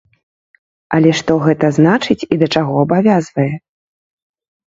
[0.97, 3.49] Але што гэта значыць і да чаго абавязвае?